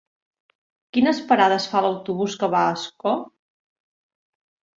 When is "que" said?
2.45-2.49